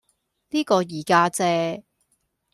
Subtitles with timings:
[0.49, 1.83] 呢個二家姐